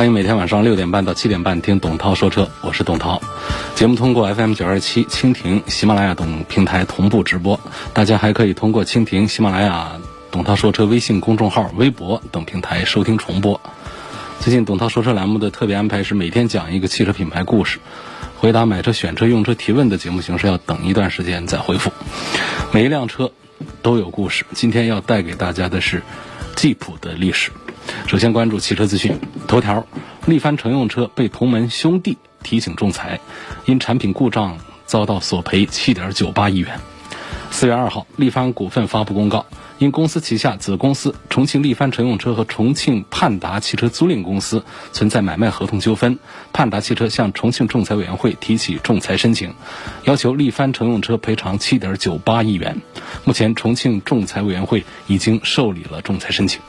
[0.00, 3.20] 欢迎每天晚上六点半到七点半听董涛说车，我是董涛。
[3.74, 7.60] 节目通过 FM 九二七、蜻蜓、喜马拉雅等平台同步直播，
[7.92, 10.00] 大家还可以通过蜻蜓、喜马拉雅、
[10.30, 13.60] 董涛说车微信公众号、微博等平台收听重播。
[14.38, 17.78] 最近董涛说车栏目的特别安排是每天讲一个汽车品牌故事，
[18.38, 21.92] 回答买车、选车、用车提问的节目形式要等一段时间再回复。
[22.72, 23.32] 每一辆车
[23.82, 26.02] 都有故事，今天要带给大家的是
[26.56, 27.50] 吉普的历史。
[28.06, 29.84] 首先关注汽车资讯头条：
[30.26, 33.18] 力帆乘用车被同门兄弟提醒仲裁，
[33.66, 36.78] 因产品故障遭到索赔七点九八亿元。
[37.50, 39.44] 四月二号，力帆股份发布公告，
[39.78, 46.18] 因公司旗下子公司重庆力帆乘用车和重庆盼达汽车租赁公司存在买卖合同纠纷，
[46.52, 49.52] 盼达汽车向重庆仲裁委员会提起仲裁申请，
[50.04, 52.80] 要求力帆乘用车赔偿七点九八亿元。
[53.24, 56.60] 目前，重庆仲裁委员会已经受理了仲裁申请。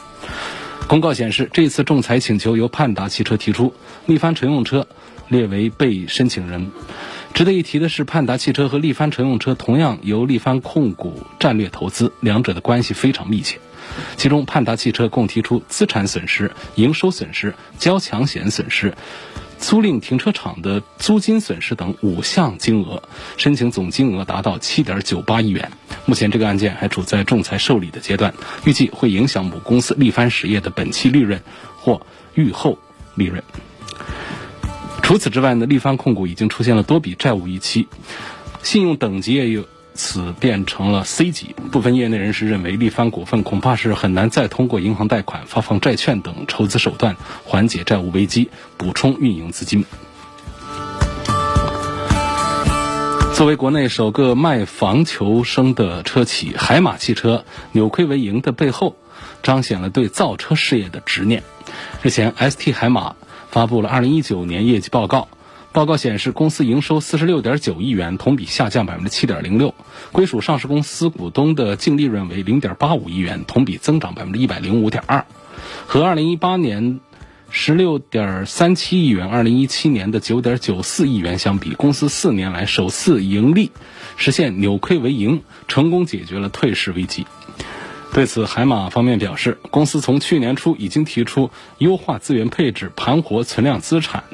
[0.88, 3.74] 公告显示，这次仲裁请求由盼达汽车提出，
[4.08, 4.88] 力帆乘用车
[5.30, 6.72] 列为被申请人。
[7.34, 13.60] 值得一提的是，盼达汽车和力帆乘用车同样由力帆控股战略投资，两者的关系非常密切。
[14.16, 18.94] 其中，盼达汽车共提出资产损失、营收损失、交强险损失、
[19.58, 23.02] 租赁停车场的租金损失等五项金额，
[23.38, 25.72] 申请总金额达到七点九八亿元。
[26.06, 28.34] 目前这个案件还处在仲裁受理的阶段，
[28.66, 31.42] 预计会影响母公司力帆实业的本期利润
[31.76, 32.78] 或预后
[33.16, 33.44] 利润。
[35.12, 37.90] 除此之外呢，力帆控股已经出现了多笔债务逾期，
[38.64, 41.54] 信用等级也由此变成了 C 级。
[41.70, 49.84] 部分业内人士认为，力帆股份恐怕是很难再通过银行贷款、发放债券等筹资手段缓解债务危机、补充运营资金。
[53.34, 58.96] 作为国内首个卖房求生的车企，海马汽车扭亏为盈的背后，
[59.44, 61.44] 彰显了对造车事业的执念。
[62.02, 63.18] 日前，ST 海马
[63.52, 65.28] 发布了2019年业绩报告，
[65.72, 69.74] 报告显示，公司营收46.9亿元，同比下降7.06%，
[70.12, 75.24] 归属上市公司股东的净利润为0.85亿元，同比增长105.2%，
[75.86, 77.00] 和2018年。
[77.54, 83.72] 十六点三七亿元，二零一七年的九点九四亿元相比，公司四年来首次盈利，
[84.16, 87.28] 实现扭亏为盈，成功解决了退市危机。
[88.14, 94.26] 对此，海马方面表示，公司从去年初已经提出优化资源配置、盘活存量资产、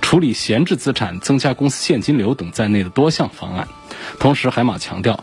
[0.00, 3.68] 处理闲置资产、增加公司现金流等在内的多项方案。
[4.18, 5.22] 同时，海马强调。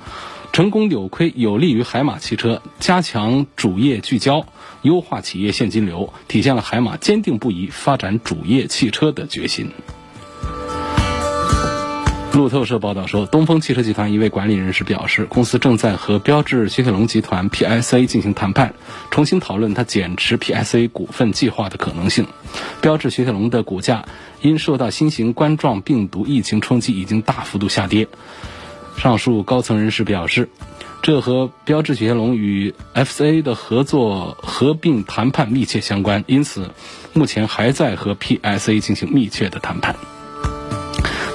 [0.53, 4.45] 成功扭亏有利于海马汽车加强主业聚焦、
[4.83, 9.71] 优化企业现金流，体现了海马坚定不移发展主业汽车的决心。
[12.35, 18.73] 路透社报道说，东风汽车集团一位管理人士表示，公司正在和标致雪铁龙集团 PSA 进行谈判，
[19.09, 22.27] 重新讨论它减持 PSA 股份计划的可能性。
[22.81, 24.05] 标致雪铁龙的股价
[24.41, 28.09] 因受到新型冠状病毒疫情冲击，已经大幅度下跌。
[28.97, 30.49] 上述高层人士表示，
[31.01, 36.71] 这和标致雪铁龙与 FCA 的合作合并谈判密切相关，因此
[37.13, 39.95] 目前还在和 PSA 进行密切的谈判。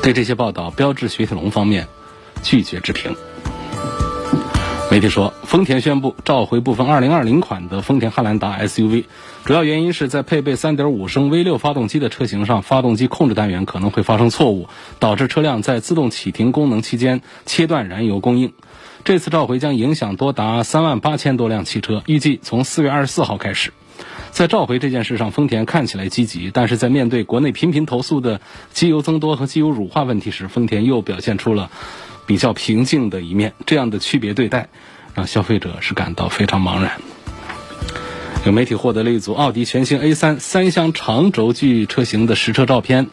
[0.03, 1.87] 对这些报道，标致雪铁龙方面
[2.43, 3.15] 拒绝置评。
[4.91, 9.05] 媒体说，丰田宣布召回部分2020款的丰田汉兰达 SUV，
[9.44, 14.69] 主要原因是在配备3.5升 V6 发动机的车型上，发动机控制单元可能会发生错误，
[14.99, 18.53] 导致车辆在自动启停功能期间切断燃油供应。
[19.05, 23.72] 这次召回将影响多达3万八千多辆汽车，预计从4月24号开始。
[24.32, 28.41] 在召回这件事上，丰田看起来积极，但是在面对国内频频投诉的
[28.72, 31.71] 机油增多和机油乳化问题时，丰田又表现出了。
[32.27, 34.68] 比较平静的一面，这样的区别对待，
[35.15, 37.00] 让消费者是感到非常茫然。
[38.47, 43.09] 有媒体获得了一组奥迪全新 A3 三厢长轴距车型的实车照片。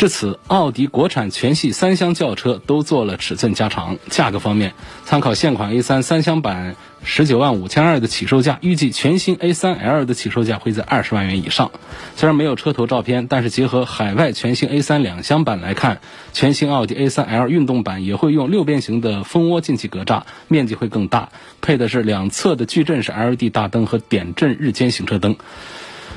[0.00, 3.98] 至此，奥迪国产全系三厢轿车都做了尺寸加长。
[4.08, 4.72] 价格方面，
[5.04, 6.74] 参考现款 A3 三厢版
[7.04, 11.70] 十九万五千二的起售价，预计全新 A3L 的起售价会在二十万元以上。
[12.16, 16.00] 虽然没有车头照片，但是结合海外全新 A3 两厢版来看，
[16.32, 21.28] 全新奥迪 A3L 运动版也会用六边形的蜂窝进气格栅，面积会更大，
[21.60, 25.36] 配的是两侧的矩阵式 LED 大灯和点阵日间行车灯。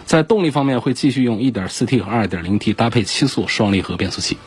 [0.06, 4.38] 在动力方面会继续用 1.4T 和 2.0T 搭配七速双离合变速器。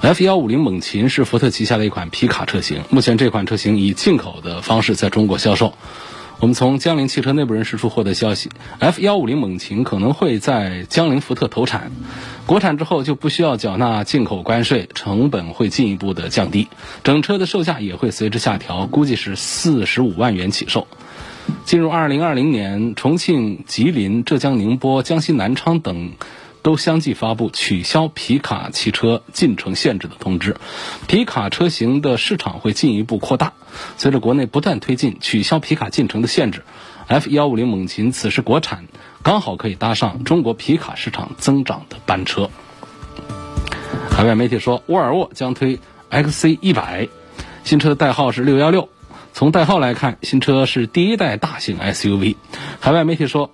[0.00, 5.74] F 幺五零猛禽是福特旗下的一款皮卡车型，目前这款车型以进口的方式在中国销售。
[6.38, 11.90] 我们从江铃汽车内部人士处获得消息，F 幺五零猛禽可能会在江铃福特投产，
[12.44, 16.68] 国产之后就不需要缴纳进口关税，成本会进一步的降低，
[17.02, 20.86] 整车的售价也会随之下调，估计是四十五万元起售。
[21.64, 26.12] 进入二零二零年，重庆、吉林、浙江宁波、江西南昌等。
[26.62, 30.56] 都相继发布取消皮卡汽车进城限制的通知，
[31.06, 33.52] 皮卡车型的市场会进一步扩大。
[33.96, 36.64] 随着国内不断推进取消皮卡进城的限制
[37.06, 38.86] ，F 幺五零猛禽此时国产，
[39.22, 42.50] 刚好可以搭上中国皮卡市场增长的班车。
[44.10, 45.78] 海外媒体说，沃尔沃将推
[46.10, 47.06] XC 一百，
[47.62, 48.88] 新车的代号是六幺六。
[49.38, 52.36] 从代号来看，新车是第一代大型 SUV。
[52.80, 53.50] 海外媒体说。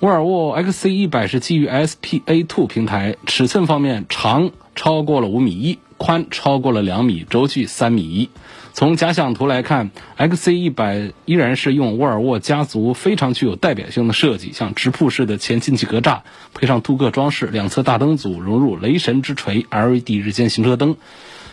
[0.00, 8.28] 沃尔沃 XC 一百是基于 SPA2 平台，尺寸方面长超过了五米一，宽超过了两米，轴距三米一。
[8.74, 16.22] 从假想图来看，XC 一百依然是用沃尔沃家族非常具有代表性的设计，像直瀑式的前进气格栅，
[16.52, 20.96] 配上镀铬装饰，两侧大灯组融入雷神之锤 LED 日间行车灯，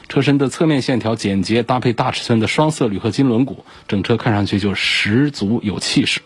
[0.10, 3.58] 车身的侧面线条简洁，搭配大尺寸的双色铝合金轮毂，
[3.88, 6.22] 整车看上去就十足有气势。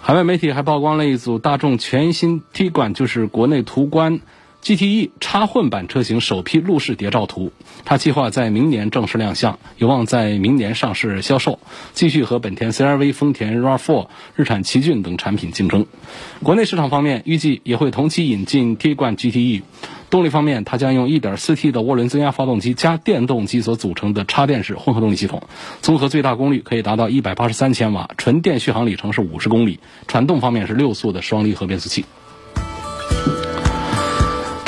[0.00, 4.20] 海外媒体还曝光了一组大众全新 T 管，就是国内途观
[4.62, 7.52] GTE 插混版车型首批路试谍照图。
[7.84, 11.58] 它计划在明年正式亮相，有望在明年上市销售，
[11.94, 15.86] 继续和本田 CR-V、丰田 RAV4、日产奇骏等产品竞争。
[16.42, 19.62] 国内市场方面，预计也会同期引进 T 冠 GTE。
[20.10, 25.42] 动力方面，它将用 1.4T 的涡轮增压发动机加电动机所组成的插电式混合动力系统，
[25.80, 29.78] 综合最大功率可以达到183千瓦，纯电续航里程是50公里。
[30.06, 32.04] 传动方面是六速的双离合变速器。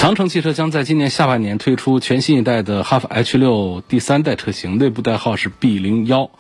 [0.02, 6.32] 长城汽车将在今年下半年推出全新一代的哈弗 H 六第三代车型，内部代号是 B 零幺。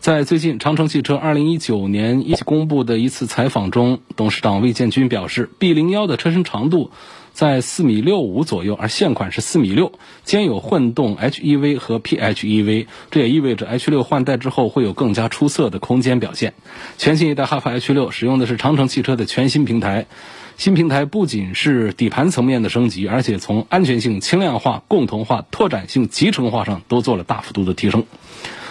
[0.00, 6.90] 在最近长城汽车2019年一起公布的一次采访中，董事长魏建军表示，B 零幺的车身长度。
[7.32, 9.92] 在四米六五左右，而现款是四米六，
[10.22, 16.52] 兼有混动 HEV 和 PHEV，这也意味着 H 六换代之后会有更加出色的空间表现。
[16.98, 20.06] 全新一代哈弗 H 六使用的是长城汽车的全新平台，
[20.56, 28.04] 新平台不仅是底盘层面的升级，而且从安全性、轻量化、共同化、拓展性、集成化上都做了大幅度的提升。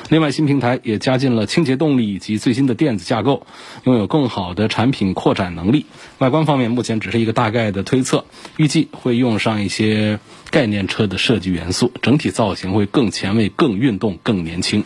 [0.09, 3.45] 另外，新平台也加进了清洁动力以及最新的电子架构，
[3.85, 5.85] 拥有更好的产品扩展能力。
[6.17, 8.25] 外观方面，目前只是一个大概的推测，
[8.57, 10.19] 预计会用上一些
[10.49, 14.83] 概念车的设计元素，整体造型会更前卫、更运动、更年轻。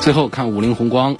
[0.00, 1.16] 最后看五菱宏光，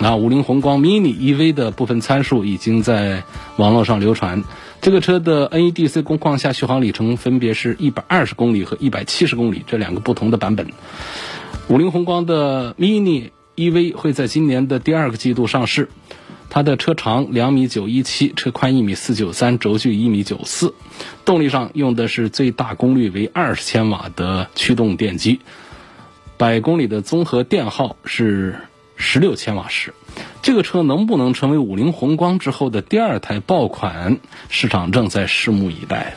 [0.00, 3.22] 那五菱宏光 mini EV 的部分参数已经在
[3.56, 4.42] 网络上流传。
[4.80, 10.66] 这个车的 NEDC 工况下续航里程分别是一百二十公里和一百七十公里，这两个不同的版本。
[11.68, 15.88] 五菱宏光的 mini EV 会在今年的第二个季度上市，
[16.50, 20.74] 它的车长两米九一七，车宽一米四九三，轴距一米九四。
[21.24, 25.38] 动力上用的是最大功率为二十千瓦的驱动电机，
[26.42, 28.56] 百公里的综合电耗是
[28.96, 29.94] 十六千瓦时。
[30.42, 34.18] 这个车能不能成为五菱宏光之后的第二台爆款？
[34.48, 36.14] 市场正在拭目以待。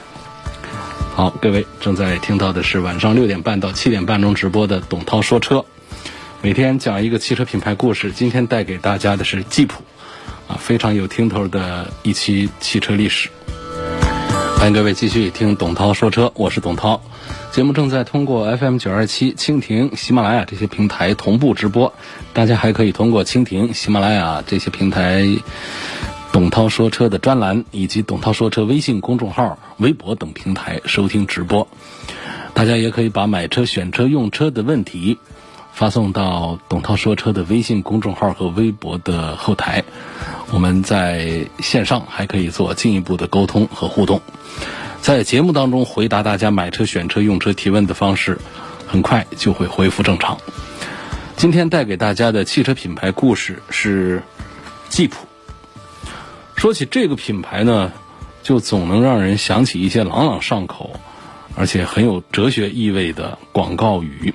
[1.13, 5.63] 好，各位正在听到的是晚上六点半到七点半钟直播的董涛说车，
[6.41, 8.11] 每天讲一个汽车品牌故事。
[8.11, 9.83] 今天带给大家的是吉普，
[10.47, 13.29] 啊，非常有听头的一期汽车历史。
[14.57, 17.01] 欢迎各位继续听董涛说车，我是董涛。
[17.51, 21.93] 节目正在通过 FM 九二七、蜻蜓、喜马拉雅这些平台同步直播，
[22.33, 25.27] 大家还可以通过蜻蜓、喜马拉雅这些平台。
[26.31, 31.67] 董涛说车的专栏以及董涛说车微信公众号、微博等平台收听直播，
[32.53, 35.17] 大家也可以把买车、选车、用车的问题
[35.75, 39.83] 发送到董涛说车的微信公众号和微博的后台，
[40.53, 44.21] 我们在线上还可以做进一步的沟通和互动。
[45.01, 48.39] 在节目当中回答大家买车、选车、用车提问的方式，
[48.87, 50.37] 很快就会恢复正常。
[51.35, 54.23] 今天带给大家的汽车品牌故事是
[54.87, 55.27] 吉普。
[56.55, 57.91] 说起这个品牌呢，
[58.43, 61.01] 就总能让人想起一些朗朗上口，
[61.57, 64.33] 而且很有哲学意味的广告语。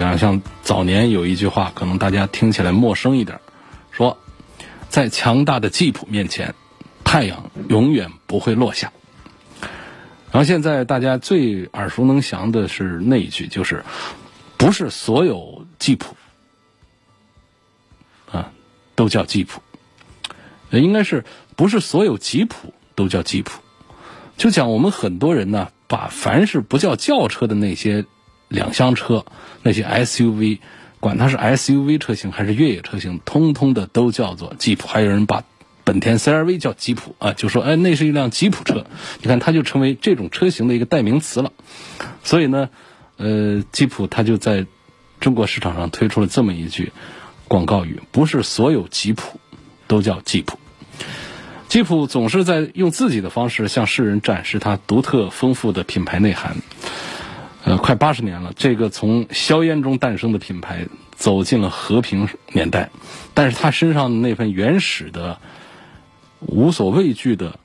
[0.00, 3.38] 比方像早年有一句话，可能大家听起来陌生一点，
[3.90, 4.16] 说
[4.88, 6.54] 在强大的吉普面前，
[7.04, 8.94] 太阳永远不会落下。
[10.32, 13.84] 然后现在大家最耳熟能详的是那一句，就是
[14.56, 16.16] 不是所有吉普
[18.32, 18.52] 啊
[18.94, 19.60] 都叫吉普，
[20.70, 21.26] 应该是
[21.56, 23.60] 不是所有吉普都叫吉普？
[24.38, 28.06] 就讲我们很多人呢，把凡是不叫轿车的那些
[28.50, 29.24] 两厢车、
[29.62, 30.58] 那些 SUV，
[30.98, 34.88] 管它是 SUV 车型还是越野车型，通通的都叫做吉普。
[34.88, 35.44] 还有人把
[35.84, 38.84] 本田 CR-V 叫吉普啊，就说哎，那是一辆吉普车。
[39.22, 41.52] 你看，它就成为这种车型的一个代名词了。
[42.24, 42.68] 所以呢，
[43.16, 44.66] 呃，吉普它就在
[45.20, 46.92] 中国市场上推出了这么一句
[47.46, 49.40] 广告语：不是所有吉普
[49.86, 50.58] 都叫吉普。
[51.68, 56.56] 吉普总是在用自己的方式向世人展示它独特丰富的品牌内涵。
[57.64, 62.90] 呃，快八十年了，这个从硝烟中诞生的品牌走进了和平年代，
[63.34, 65.38] 但是他身上的那份原始的、
[66.40, 67.58] 无所畏惧的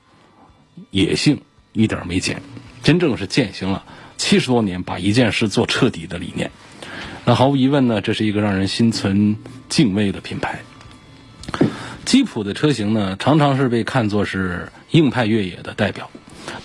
[0.90, 1.40] 野性
[1.72, 2.42] 一点没减，
[2.82, 3.84] 真正是践行了
[4.18, 6.50] 七十多年把一件事做彻底的理念。
[7.24, 9.36] 那毫无疑问呢，这是一个让人心存
[9.68, 10.60] 敬畏的品牌。
[12.04, 16.10] 吉普的车型呢，常常是被看作是硬派越野的代表。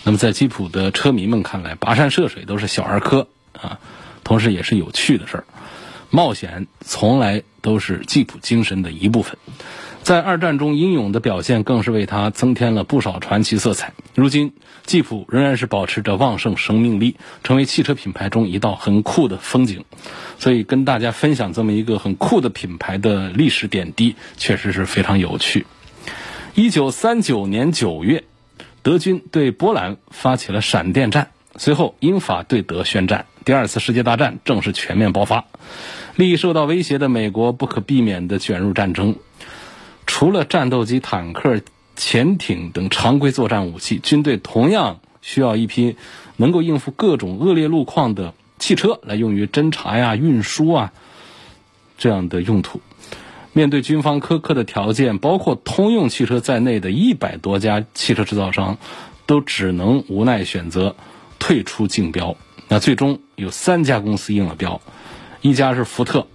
[0.03, 3.79] 那么，在吉普的车迷们看来，跋山涉水都是小儿科啊，
[4.23, 5.43] 同时也是有趣的事儿。
[6.09, 9.37] 冒险从来都是吉普精神的一部分。
[10.03, 13.93] 在二战中英勇的表现，更是为他增添了不少传奇色彩。
[14.15, 19.85] 如今，吉普仍然是保持着旺盛生命力，成为汽车品牌中一道很酷的风景。
[20.39, 25.67] 所以，跟大家分享这么一个很酷的品牌的历史点滴，确实是非常有趣。
[26.55, 28.23] 一九三九年九月，
[28.83, 35.45] 德军对波兰发起了闪电战，随后英法对德宣战，第二次世界大战正式全面爆发。
[36.15, 39.15] 利益受到威胁的美国不可避免地卷入战争。
[40.07, 41.61] 除了战斗机、坦克、
[41.95, 45.95] 潜艇等常规作战武器，军队同样需要一批
[46.35, 50.91] 能够应付各种恶劣路况的汽车，来用于侦察呀、运输啊
[51.97, 52.81] 这样的用途。
[53.53, 58.77] 面对军方苛刻的条件，包括通用汽车在内的一百多家汽车制造商，
[59.25, 60.95] 都只能无奈选择
[61.39, 62.35] 退出竞标。
[62.67, 64.81] 那最终有三家公司应了标，
[65.41, 66.27] 一家是福特，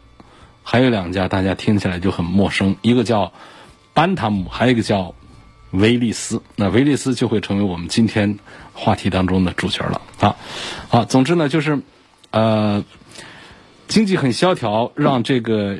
[0.62, 3.32] 还有两家大家听起来就很陌生，一个叫。
[3.94, 5.14] 班塔姆还有一个叫
[5.70, 8.38] 威利斯，那威利斯就会成为我们今天
[8.74, 10.36] 话题当中的主角了啊！
[10.90, 11.80] 好，总之呢，就是
[12.30, 12.84] 呃，
[13.88, 15.78] 经济很萧条，让这个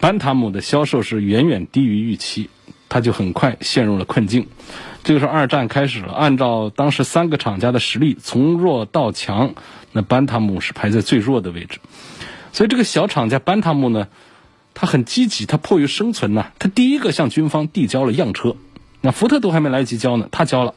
[0.00, 2.50] 班塔姆的销售是远远低于预期，
[2.88, 4.48] 他就很快陷入了困境。
[5.04, 9.54] 这个时候，二战开始了，按照当时三个厂家的实力，从弱到强，
[9.92, 11.78] 那班塔姆是排在最弱的位置，
[12.52, 14.08] 所以这个小厂家班塔姆呢。
[14.72, 18.56] 他很积极，他迫于生存呢，他第一个向军方递交了样车，
[19.00, 20.74] 那福特都还没来得及交呢，他交了。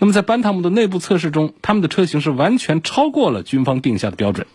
[0.00, 4.48] 那么在班塔姆的内部测试中，他们的车型是完全超过了军方定下的标准。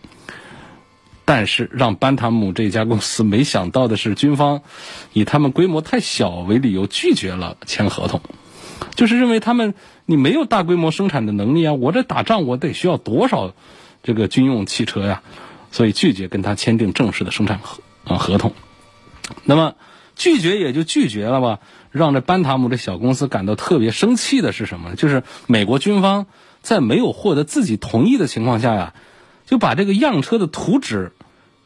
[1.24, 4.62] 但是让班塔姆这家公司没想到的是，军方
[5.12, 8.20] 以他们规模太小为理由拒绝了签合同，
[8.94, 13.54] 就是认为他们你没有大规模生产的能力啊，我这打仗我得需要多少
[14.02, 15.22] 这个军用汽车呀，
[15.70, 18.52] 所以拒绝跟他签订正式的生产合啊合同。
[19.44, 19.76] 那么
[20.14, 24.94] 拒绝也就拒绝了吧，让这班塔姆这小公司感到特别生气的是什么呢？
[24.96, 26.26] 就是美国军方
[26.60, 28.94] 在没有获得自己同意的情况下呀，
[29.46, 31.12] 就把这个样车的图纸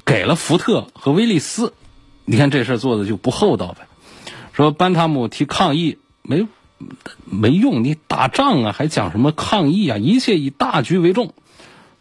[0.09, 1.75] 给了福特和威利斯。
[2.25, 3.87] 你看这事做的就不厚道呗。
[4.55, 6.47] 说班塔姆提抗议没
[7.27, 9.99] 没用，你打仗啊还讲什么抗议啊？
[9.99, 11.35] 一切以大局为重。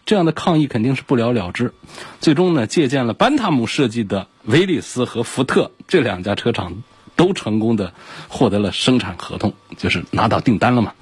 [0.05, 1.73] 这样的抗议肯定是不了了之，
[2.21, 6.81] 最终呢，借鉴了班塔姆设计的威利斯和福特这两家车厂，
[7.17, 7.93] 都成功的
[8.29, 10.93] 获得了生产合同，就是拿到订单了嘛。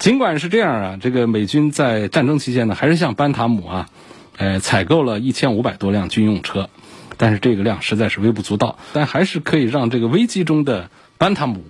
[0.00, 3.88] 尽管是这样啊，这个美军在战争期间呢，还是向班塔姆啊，
[4.36, 6.70] 呃，采购了一千五百多辆军用车，
[7.16, 11.64] 但是这个量实在是微不足道，但还是可以让这个危机中的班塔姆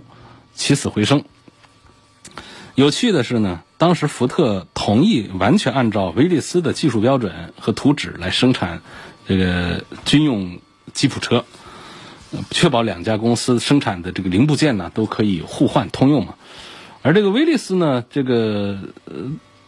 [0.55, 1.25] 起死回生。
[2.75, 3.63] 有趣的是呢。
[3.79, 8.81] 当时福特同意完全按照威利斯的技术标准和图纸来生产
[9.29, 10.61] 这个军用
[10.95, 11.45] 吉普车，
[12.51, 16.37] 确保两家公司生产的这个零部件呢都可以互换通用嘛。
[17.03, 18.79] 而这个威利斯呢，这个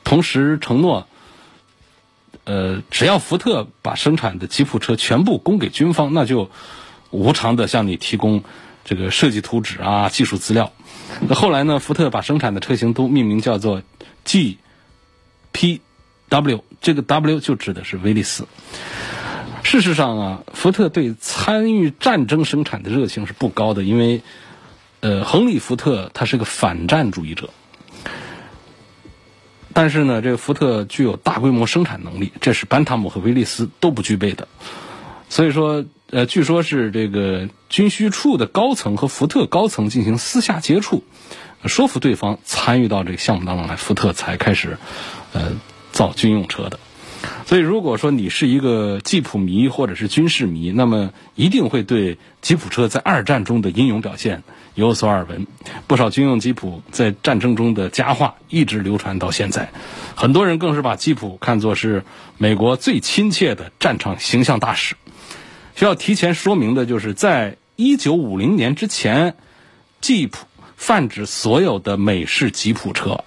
[0.04, 1.06] 同时承诺，
[2.48, 6.50] 呃只要福特把生产的吉普车全部供给军方，那就
[7.10, 8.42] 无偿的向你提供
[8.84, 10.72] 这个设计图纸啊、 技术资料。
[11.28, 13.82] 那后来呢，福特把生产的车型都命名叫做。
[14.24, 14.58] G
[15.52, 15.80] P
[16.28, 18.46] W 这个 W 就指的是威利斯。
[19.62, 24.20] 事实上啊，福特对参与战争生产的热情是不高的，因为
[25.00, 27.48] 呃，亨利·福特他是个反战主义者。
[29.78, 34.48] 但是呢，这个福特具有大规模生产能力，这是班塔姆和威利斯都不具备的。
[35.28, 41.04] 所以说，呃，据说是这个军需处的高层和福特高层进行私下接触，
[41.66, 44.78] 说服对方参与到这个项目当中来，福特才开始
[45.32, 45.52] 呃
[45.92, 46.80] 造军用车的。
[47.46, 54.42] 所以，如果说你是一个吉普迷或者是军事迷，那么一定会对吉普车在二战中的英勇表现
[54.74, 55.46] 有所耳闻。
[55.86, 59.70] 不少军用吉普在战争中的佳话一直流传到现在，
[60.14, 62.04] 很多人更是把吉普看作是
[62.36, 64.94] 美国最亲切的战场形象大使。
[65.74, 69.34] 需要提前说明的就是，在一九五零年之前，
[70.00, 70.46] 吉普
[70.76, 73.24] 泛指所有的美式吉普车。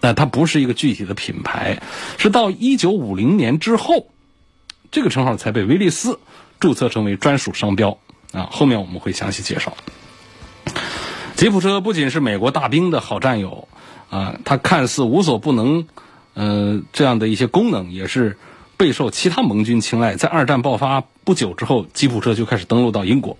[0.00, 1.82] 那它不是一个具体的品牌，
[2.18, 4.06] 是到一九五零年之后，
[4.90, 6.18] 这个称号才被威利斯
[6.58, 7.98] 注册成为专属商标
[8.32, 8.48] 啊。
[8.50, 9.76] 后面我们会详细介绍。
[11.36, 13.68] 吉普车不仅是美国大兵的好战友
[14.10, 15.86] 啊，它看似无所不能，
[16.34, 18.38] 呃，这样的一些功能也是
[18.76, 20.16] 备受其他盟军青睐。
[20.16, 23.38] 在二战爆发不久之后，吉普车就开始登陆到英国。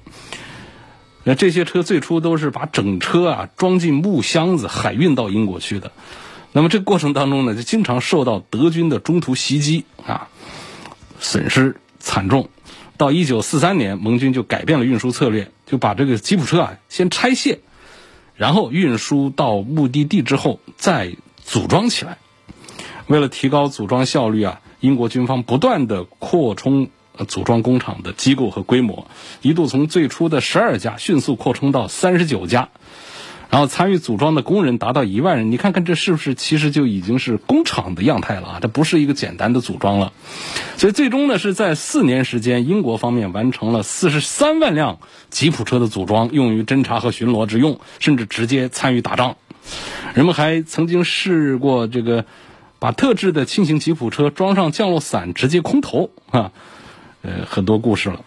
[1.24, 5.92] 那这些车最初都是把整车啊装进木箱子海运到英国去的。
[6.52, 10.28] 那么这个过程当中呢，就经常受到德军的中途袭击啊，
[11.20, 12.48] 损失惨重。
[12.96, 17.60] 到一九四三年，盟军就改变了运输策略，就把这个吉普车啊先拆卸，
[18.34, 22.18] 然后运输到目的地之后再组装起来。
[23.06, 26.88] 为了提高组装效率啊，英国军方不断的扩充
[27.26, 29.06] 组装工厂的机构和规模，
[29.40, 32.68] 一度从最初的十二家迅速扩充到三十九家。
[33.50, 38.58] 然后参与组装的工人达到一万人，你看看这是不是其实就已经是工厂的样态了啊？
[38.62, 40.12] 这不是一个简单的组装了。
[40.76, 49.36] 所以最终呢，是在四年时间，英国方面完成了四十三万辆吉普车的组装，用于侦察和巡逻之用，甚至直接参与打仗。
[50.14, 52.24] 人们还曾经试过这个，
[52.78, 56.52] 把特制的轻型吉普车装上降落伞，直接空投啊，
[57.22, 58.24] 呃，很多故事了。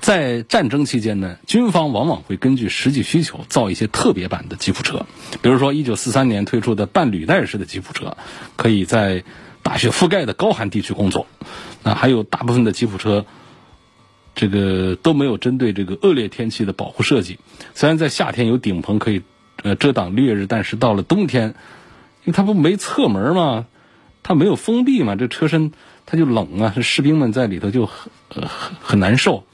[0.00, 5.04] 在战争期间呢，军方往往会根据实际需求造一些特别版的吉普车，
[5.42, 8.16] 比如说1943年推出的半履带式的吉普车，
[8.56, 9.22] 可以在
[9.62, 11.26] 大雪覆盖的高寒地区工作。
[11.82, 13.26] 那还有大部分的吉普车，
[14.34, 17.38] 这个都没有针对这个恶劣天气的保护设计。
[17.74, 19.20] 虽然在夏天有顶棚可以
[19.62, 21.48] 呃遮挡烈日，但是到了冬天，
[22.24, 23.66] 因为它不没侧门嘛，
[24.22, 25.72] 它没有封闭嘛，这车身
[26.06, 28.02] 它就冷啊，士兵们在里头就很
[28.80, 29.44] 很难受。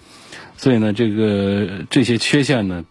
[0.56, 2.84] 所以呢，这个这些缺陷呢，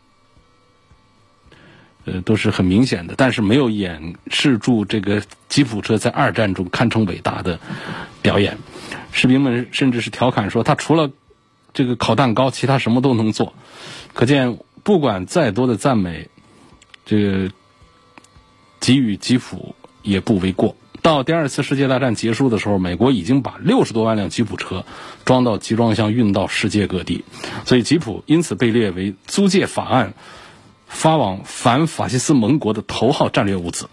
[2.06, 7.60] 呃，都是很明显的，但是没有掩饰住这个吉普车在二战中堪称伟大的
[8.22, 8.58] 表演。
[9.12, 11.10] 士兵们甚至是调侃说，他除了
[11.74, 13.54] 这个烤蛋糕，其他什么都能做。
[14.14, 16.30] 可见，不管再多的赞美，
[17.06, 17.52] 这个
[18.80, 20.76] 给予吉普也不为过。
[21.06, 24.86] 到第二次世界大战结束的时候，美国已经把六十多万辆吉普车
[25.24, 27.24] 装到集装箱运到世界各地，
[27.64, 30.16] 所以吉普因此被列为租借法案
[30.88, 33.88] 发往反法西斯盟国的头号战略物资。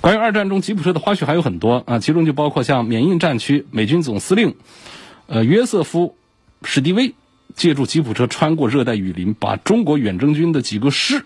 [0.00, 4.56] 关于二战中吉普车的花絮还有很多啊，其中就包括像缅印战区美军总司令
[5.28, 6.16] 呃约瑟夫
[6.64, 7.14] 史蒂威
[7.54, 11.24] 借助吉普车穿过热带雨林，把中国远征军的几个师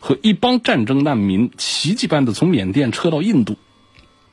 [0.00, 3.58] 和一帮战争难民奇迹般的从缅甸撤到印度。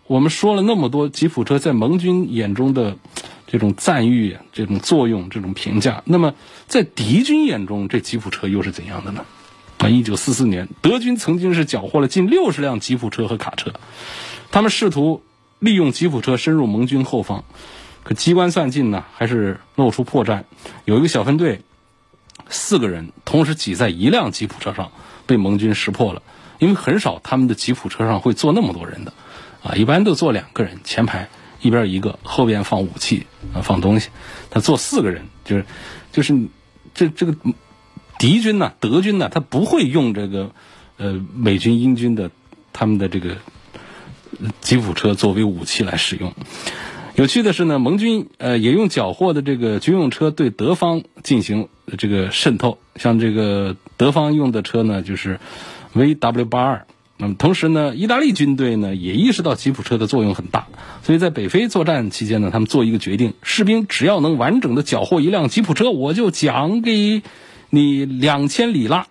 [0.08, 2.96] 我们说了那么多吉普车在盟军眼中的
[3.48, 6.36] 这种赞誉、这种作用、这种评价，那么
[6.68, 9.26] 在敌军眼中，这吉普车又是怎样的呢？
[9.80, 13.74] 啊，一九四四年，德军曾经是缴获了近六十辆吉普车和卡车，
[14.52, 15.24] 他们试图
[15.58, 17.44] 利用吉普车深入盟军后方，
[18.04, 20.44] 可机关算尽呢，还是露出破绽。
[20.86, 21.62] 有一个小分队，
[22.48, 24.92] 四个人同时挤在一辆吉普车上，
[25.26, 26.22] 被盟军识破了，
[26.60, 29.12] 因为很少他们的吉普车上会坐那么多人的。
[29.66, 31.28] 啊，一般都坐两个人，前排
[31.60, 34.10] 一边一个，后边放武器啊，放东西。
[34.52, 35.66] 他坐四个人，就是
[36.12, 36.40] 就是
[36.94, 37.36] 这这个
[38.20, 40.52] 敌军呢，德军呢，他不会用这个
[40.98, 42.30] 呃美军、英军的
[42.74, 43.38] 他们的这个
[44.62, 46.32] 吉普车作为武器来使用。
[47.16, 55.40] 有趣的是呢，盟军呃也用缴获的这个军用车对德方进行这个渗透，像这个德方用的车呢，就是
[55.96, 56.86] VW 八二。
[57.18, 60.68] 那么同时呢，意大利军队呢也意识到吉普车的作用很大，
[61.02, 67.24] 所以在北非作战期间呢，他们做一个决定：士兵只要能完整的缴获一辆吉普车，我就奖给
[67.70, 69.08] 你两千里拉。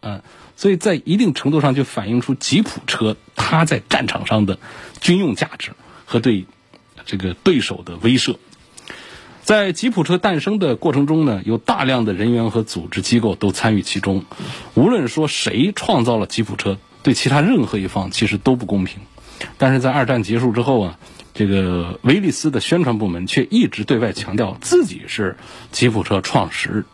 [0.00, 0.22] 嗯，
[0.56, 4.58] 所以在一定程度上就反映出吉普车它在战场上的
[5.02, 5.72] 军用价值
[6.06, 6.46] 和对
[7.04, 8.36] 这个对手的威慑。
[9.42, 14.24] 在吉普车诞生的过程中呢，有大量的人员和组织机构都参与其中。
[14.72, 16.78] 无论说谁创造了吉普车。
[17.02, 19.00] 对其他任何一方其实都不公平，
[19.56, 20.98] 但是在二战结束之后啊，
[21.32, 25.36] 这个威利斯的宣传部门却一直对外强调自己是
[25.70, 26.84] 吉普车创始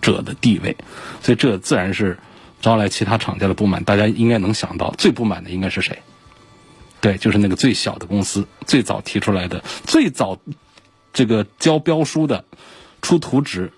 [0.00, 0.76] 者的地位，
[1.22, 2.18] 所以这自然是
[2.60, 3.84] 招来其他厂家的不满。
[3.84, 5.98] 大家应该能想到，最不满的应该是谁？
[7.00, 10.38] 对，就是那个最小的公司，最早提出来的、最早
[11.12, 12.44] 这个交标书的、
[13.02, 13.72] 出图纸、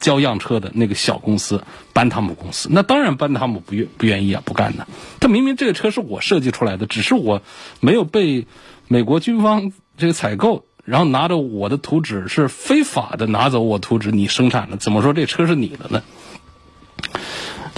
[0.00, 2.68] 交样车的那个小公司——班塔姆公司。
[2.70, 4.86] 那当然，班塔姆不愿不愿意啊，不干的。
[5.20, 7.42] 他明明这个车是我设计出来的，只是我
[7.80, 8.46] 没有被。
[8.90, 16.02] 美国军方这个采购，然后拿着我的图纸是非法的拿走我图纸，你生产的，怎么说这车是你的呢？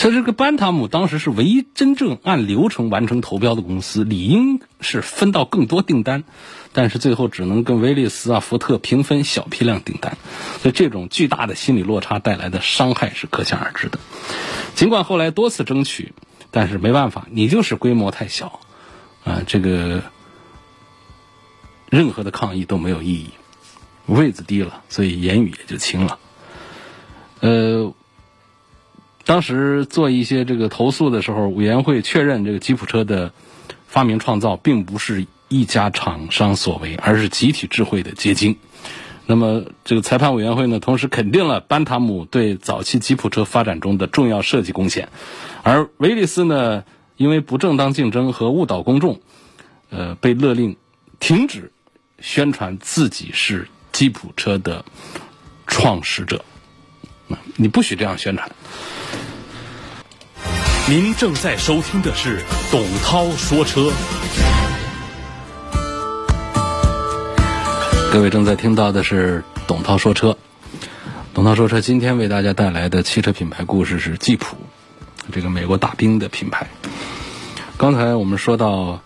[0.00, 6.24] 这这个班塔姆当时是唯一真正按流程完成投标的公司，理应是分到更多订单，
[6.72, 10.16] 但是最后只能跟威利斯啊、福特平分小批量订单，
[10.62, 13.98] 所以这种巨大的心理落差带来的伤害是可想而知的。
[14.74, 16.14] 尽管后来多次争取，
[16.50, 18.60] 但是没办法，你就是规模太小
[19.24, 20.02] 啊，这个。
[21.90, 23.30] 任何的抗议都没有意义，
[24.06, 26.20] 位子低了，所以言语也就轻了。
[27.40, 27.92] 呃，
[29.30, 33.32] 当时做一些这个投诉的时候，委员会确认这个吉普车的
[33.86, 38.56] 发明创造并不是一家厂商所为，而是集体智慧的结晶。
[39.26, 45.08] 那么，这个裁判委员会呢，同时肯定了班塔姆对早期吉普车发展中的重要设计贡献，
[45.62, 46.82] 而威利斯呢，
[47.16, 49.20] 因为不正当竞争和误导公众，
[49.90, 50.74] 呃，被勒令
[51.20, 51.70] 停止。
[52.18, 54.84] 宣传自己是吉普车的
[55.68, 56.44] 创始者，
[57.54, 58.50] 你不许这样宣传。
[60.88, 63.92] 您正在收听的是董涛说车，
[68.12, 70.36] 各位正在听到的是董涛说车。
[71.32, 74.56] 董涛说车今天为大家带来的汽车品牌故事是吉普，
[75.30, 76.66] 这个美国大兵的品牌。
[77.76, 79.00] 刚才我们说到，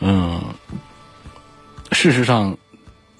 [0.00, 0.40] 嗯。
[1.92, 2.56] 事实上，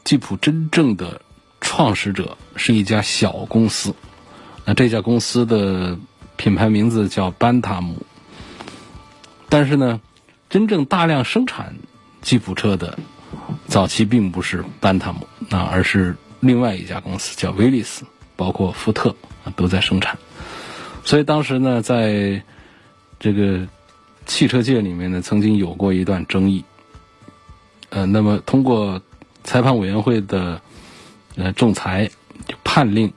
[0.03, 1.21] 吉普真正的
[1.61, 3.95] 创始者是一家小公司。
[4.64, 5.99] 那这家公司的
[6.43, 8.05] 品牌名字叫班塔姆。
[9.49, 10.01] 但是呢，
[10.51, 11.77] 真正大量生产
[12.21, 12.99] 吉普车的
[13.69, 20.19] 早期并不是班塔姆啊，而是另外一家公司叫威利斯，包括福特啊都在生产。
[21.05, 22.43] 所以当时呢，在
[23.21, 23.69] 这个
[24.27, 26.65] 汽车界里面呢，曾经有过一段争议。
[27.91, 29.01] 呃，那么通过
[29.45, 30.61] 裁判委员会的
[31.37, 32.11] 呃仲裁，
[32.65, 33.13] 判令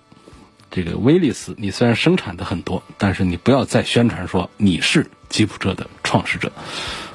[0.76, 6.52] 这个威利斯，你虽然生产的很多，但是你不要再宣传说你是吉普车的创始者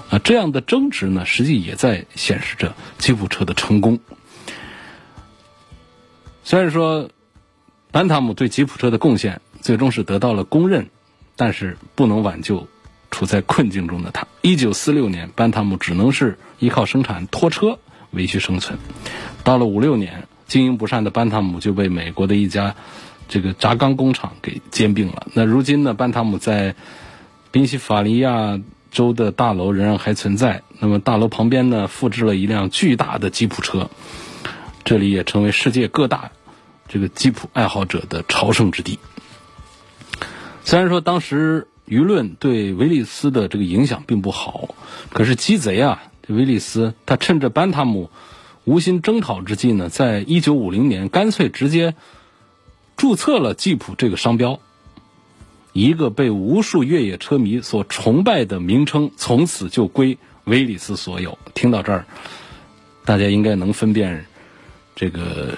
[0.08, 0.18] 啊。
[0.18, 3.98] 这样的争执呢，实际也在显示着吉普车的成功。
[6.42, 7.10] 虽然说
[7.90, 10.88] 班塔姆对吉普车的贡献最终是得到了公认，
[11.36, 12.66] 但是不能挽救。
[13.10, 17.76] 处在困境中的他，一九四六年，班塔姆只能是依靠生产拖车
[18.12, 18.78] 维续生存。
[19.42, 22.76] 到了五六年，经营不善的班塔姆就被美国的一家
[23.30, 25.26] 这个轧钢工厂给兼并了。
[25.32, 26.74] 那如今呢，班塔姆在
[27.50, 30.62] 宾夕法尼亚州的大楼仍然还存在。
[30.78, 33.88] 那么大楼旁边呢，复制了一辆巨大的吉普车，
[34.84, 36.30] 这里也成为世界各大
[36.88, 38.98] 这个吉普爱好者的朝圣之地。
[40.64, 41.68] 虽然说当时。
[41.90, 44.76] 舆论对威利斯的这个影响并不好，
[45.12, 48.10] 可是鸡贼啊，这威利斯他趁着班塔姆
[48.62, 51.96] 无心征讨之际呢，在一九五零年干脆直接
[53.00, 54.60] 注册了吉普这个商标，
[55.72, 61.38] 一个被无数越野车迷所崇拜的名称，从此就归威利斯所有。
[61.54, 62.04] 听到这儿，
[63.06, 64.26] 大家应该能分辨
[64.94, 65.56] 这个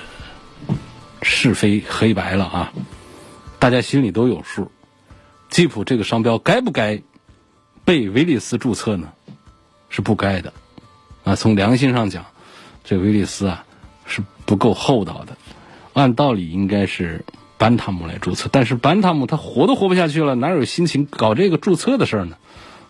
[1.20, 2.72] 是非黑白了啊，
[3.58, 4.70] 大家心里都有数。
[5.50, 7.02] 吉普这个商标该不该
[7.84, 9.12] 被威利斯注册呢？
[9.88, 10.52] 是不该的，
[11.24, 12.24] 啊，从良心上讲，
[12.84, 13.64] 这威利斯啊
[14.06, 15.36] 是不够厚道的。
[15.92, 17.24] 按道理应该是
[17.58, 22.36] 班塔姆来注册，但是班塔姆他活都活不下去了，哪有心情搞这个注册的事儿呢？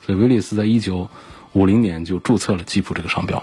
[0.05, 1.09] 所以威利斯在一九
[1.53, 3.43] 五零年就注册了吉普这个商标。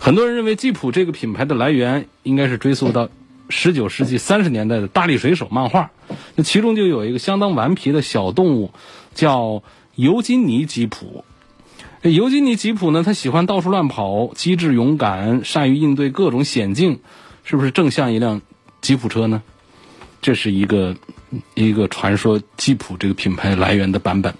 [0.00, 3.08] 很多人认为吉普这个品牌的来源应该是追溯到。
[3.50, 5.90] 十九世纪三十年代的大力水手漫画，
[6.34, 8.72] 那其中就有一个相当顽皮的小动物，
[9.14, 9.62] 叫
[9.94, 11.26] 尤金尼吉普。
[12.00, 17.00] 尤金尼吉普呢，他喜欢到处乱跑，机智勇敢，善于应对各种险境，
[17.44, 18.40] 是不是正像一辆
[18.84, 19.42] 吉普车呢？
[20.20, 20.94] 这是一个
[21.54, 24.34] 一个传说吉普这个品牌来源的版本，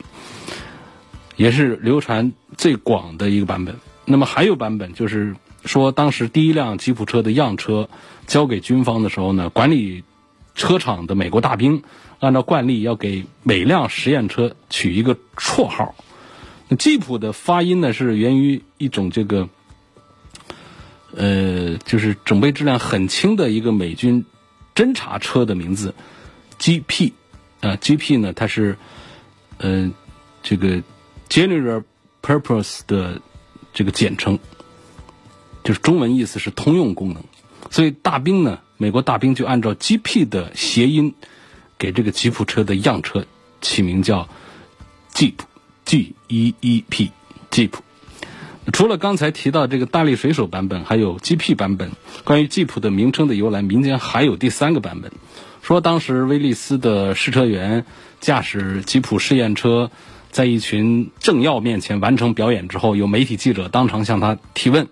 [1.34, 3.74] 也是流传最广的一个版本。
[4.04, 5.34] 那么还有版本就是。
[5.66, 7.88] 说当时第一辆吉普车的样车
[8.26, 10.04] 交给军方的时候呢，管理
[10.54, 11.82] 车厂的美国大兵
[12.20, 15.94] 按照惯例要给每辆实验车取一个绰号。
[16.78, 19.48] 吉普的发音呢是源于一种这个
[21.16, 24.26] 呃，就是整备质量很轻的一个美军
[24.74, 25.94] 侦察车的名字
[26.58, 27.12] GP
[27.60, 28.76] 啊，GP 呢，它是
[29.58, 29.90] 呃
[30.42, 30.82] 这个
[31.28, 31.82] General
[32.22, 33.20] Purpose 的
[33.72, 34.38] 这个简称，
[35.62, 37.22] 就是中文意思是通用功能。
[37.70, 41.14] 所以大兵呢，美国大兵就按照 GP 的谐音，
[41.78, 43.24] 给这个吉普车的样车
[43.60, 44.28] 起名叫
[45.14, 47.10] Jeep，G E E P
[47.50, 47.70] Jeep。
[48.72, 51.92] 除了刚才提到这个大力水手版本，还有 GP 版本。
[52.24, 55.12] 关于吉普的名称的由来，民间还有第三个版本，
[55.62, 57.84] 说当时威利斯的试车员
[58.20, 59.90] 驾驶吉普试验车，
[60.30, 64.88] 在一群政要面前完成表演之后，有媒体记者当场向他提问：“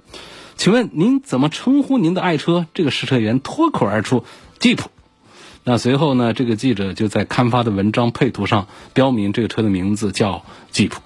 [0.56, 4.24] 请问您怎么称呼您的爱车？”这个试车员脱口而出
[4.60, 4.90] ：“吉普。”
[5.64, 11.00] 那随后呢，这个记者就在刊发的文章配图上标明这个车的名字叫吉普。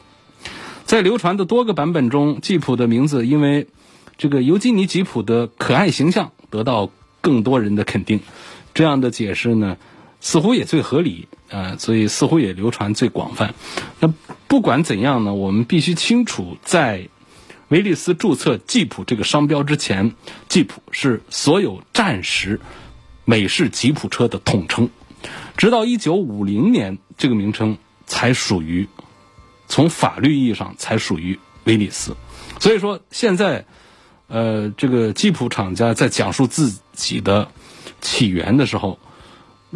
[0.86, 3.66] 在流传的多个版本中，吉普的名字因为
[4.16, 8.20] 这个尤金尼·吉普的可爱形象得到更多人的肯定。
[8.72, 9.78] 这样的解释呢，
[10.20, 13.52] 似乎也最合理啊，所以似乎也流传最广泛。
[13.98, 14.14] 那
[14.46, 17.08] 不管怎样呢，我们必须清楚，在
[17.66, 20.14] 威利斯注册吉普这个商标之前，
[20.48, 22.60] 吉普是所有战时
[23.24, 24.88] 美式吉普车的统称。
[25.56, 28.86] 直到一九五零年，这个名称才属于。
[29.68, 32.16] 从法律意义上才属于威利斯，
[32.60, 33.64] 所以说现在，
[34.28, 37.48] 呃，这个吉普厂家在讲述自己的
[38.00, 38.98] 起源的时候，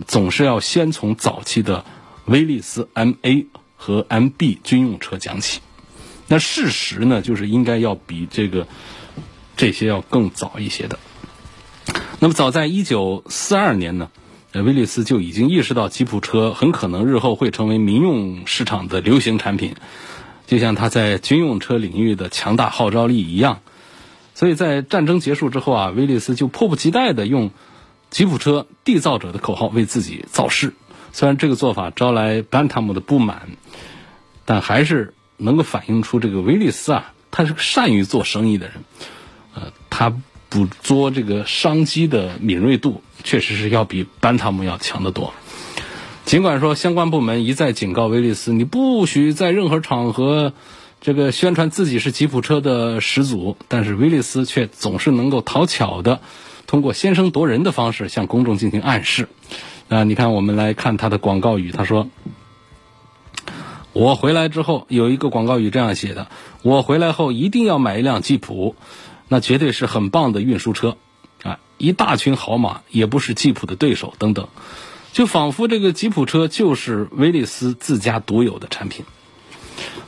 [0.07, 1.85] 总是要先从早期的
[2.27, 5.61] 威利斯 MA 和 MB 军用车讲起。
[6.29, 8.69] 那事实呢，就是应该要比这个
[9.57, 10.99] 这些要更早一些的。
[12.21, 14.11] 那么早在一九四二年呢。
[14.53, 19.77] 呃，威利斯就已经意识到吉普车很可能日后会成为民用市场的流行产品，
[20.49, 23.61] 就像他在军用车领域的强大号召力一样。
[24.35, 27.53] 所以在战争结束之后啊，威利斯就迫不及待地用
[28.11, 30.75] “吉普车缔造者”的口号为自己造势。
[31.13, 33.51] 虽然这个做法招来班塔姆的不满，
[34.45, 38.77] 但还是能够反映出这个威利斯啊，他是个善于做生意的人。
[39.55, 40.13] 呃，他。
[40.51, 45.33] 捕捉这个商机的敏锐度，确实是要比班塔姆要强得多。
[46.27, 50.53] 尽管说相关部门一再警告威利斯，你不许在任何场合
[51.01, 56.21] 这个宣传自己是吉普车的始祖，但是威利斯却总是能够讨巧的
[56.67, 59.29] 通过先声夺人的方式向公众进行暗示。
[59.89, 62.09] 啊，你看，我们来看他的广告语，他说
[63.93, 66.29] ：“我回来之后有一个广告语这样写的：
[66.63, 68.75] 我回来后一定要买一辆吉普。”
[69.33, 70.97] 那绝对是很棒的运输车，
[71.45, 74.49] 啊，一大群好马也不是吉普的对手，等等，
[75.13, 79.05] 就仿佛这个吉普车就是威利斯自家独有的产品。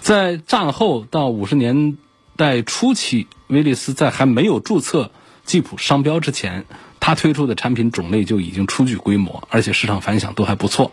[0.01, 1.97] 在战后到五十年
[2.35, 5.13] 代初期，威利斯在还没有注册
[5.45, 6.67] 吉普商标之前，
[6.99, 10.91] 他推出的产品种类就已经初具规模，而且市场反响都还不错。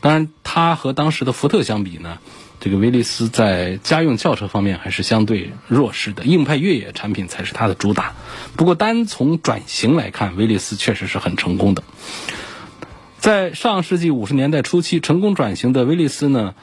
[0.00, 2.18] 当然，他和当时的福特相比呢？
[2.66, 8.16] 这个威利斯在家用轿车方面还是相对弱势的，硬派越野产品才是它的主打。
[8.56, 11.84] 不过，单从转型来看，威利斯确实是很成功的。
[13.18, 16.56] 在上世纪五十年代初期，成功转型的威利斯呢，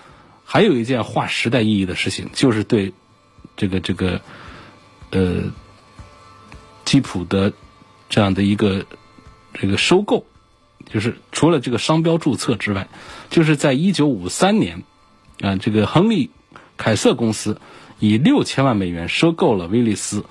[0.43, 2.91] 还有一件划时代意义的事情，就是对
[3.55, 4.19] 这个这个
[5.11, 5.53] 呃
[6.83, 7.53] 吉普的
[8.09, 8.85] 这样的一个
[9.53, 10.25] 这个收购，
[10.91, 12.89] 就是除了这个商标注册之外，
[13.29, 14.83] 就是在一九五三年。
[15.41, 16.27] 啊，这个亨利·
[16.77, 17.59] 凯瑟公司
[17.99, 20.25] 以六千万美元收购了威利斯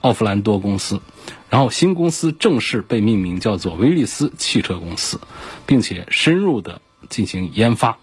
[0.00, 1.00] 奥弗兰多公司，
[1.48, 5.20] 然后新公司正式被命名叫做威利斯汽车公司，
[5.66, 7.96] 并且深入的进行研发，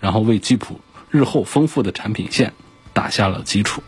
[0.00, 2.54] 然后为吉普日后丰富的产品线
[2.92, 3.82] 打下了基础。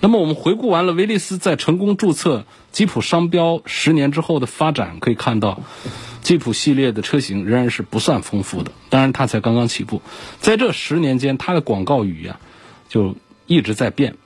[0.00, 5.60] 那么，我们回顾完了威利斯在成功注册吉普商标十年之后的发展，可以看到。
[6.20, 10.02] 吉普系列的车型仍然是不算丰富的，当然它才刚刚起步。
[10.40, 12.38] 在这十年间，它的广告语啊，
[12.88, 14.16] 就一直在变。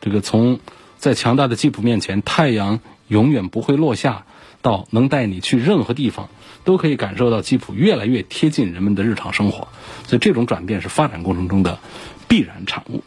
[0.00, 0.60] 这个从
[0.96, 4.24] 在强大的吉普面前，太阳永远不会落下，
[4.62, 6.30] 到能带你去任何地方，
[6.64, 9.68] 都可以感受到吉普越来越贴近人们的日常生活。
[10.06, 11.80] 所以这种转变是发展过程中的
[12.28, 13.02] 必然产物。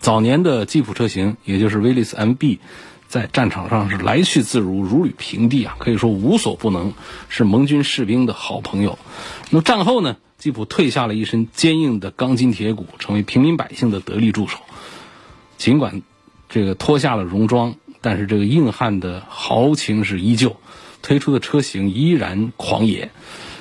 [0.00, 2.58] 早年的吉普车型，也就是威利斯 MB。
[3.08, 6.92] 在战场上是来去自如，如履平地啊，可以说无所不能，
[7.30, 8.98] 是盟军士兵的好朋友。
[9.48, 14.58] 那么战后呢，吉普褪下了一身坚硬的钢筋铁骨，成为平民百姓的得力助手。
[15.56, 16.02] 尽管
[16.50, 20.56] 这个脱下了戎装，但是这个硬汉的豪情是依旧，
[21.00, 23.10] 推出的车型依然狂野。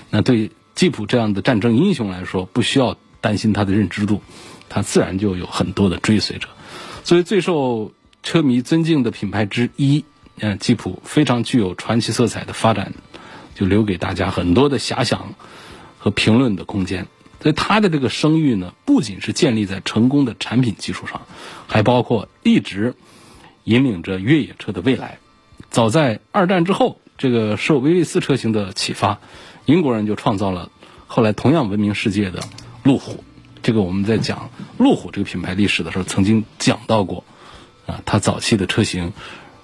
[0.09, 4.21] 那对吉普这样的战争英雄来说，不需要担心他的认知度，
[4.69, 6.47] 他自然就有很多的追随者。
[7.03, 7.91] 作为最受
[8.23, 10.05] 车迷尊敬的品牌之一。
[10.39, 12.93] 嗯，吉普非常具有传奇色彩的发展，
[13.55, 15.33] 就留给大家很多的遐想
[15.97, 17.07] 和评论的空间。
[17.41, 21.23] 所以它的这个声誉呢，不仅是建立在成功的产品基础上，
[21.65, 22.93] 还包括一直
[23.63, 25.17] 引领着越野车的未来。
[25.71, 29.19] 早在二战之后，这个受威利斯车型的启发，
[29.65, 30.69] 英国人就创造了
[31.07, 32.43] 后来同样闻名世界的
[32.83, 33.23] 路虎。
[33.67, 37.25] 这个我们在讲路虎这个品牌历史的时候，曾经讲到过
[37.85, 39.11] 啊，它早期的车型